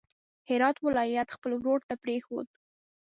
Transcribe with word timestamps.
هرات 0.49 0.77
ولایت 0.87 1.27
خپل 1.35 1.51
ورور 1.55 1.79
ته 1.87 1.93
پرېښود. 2.03 2.47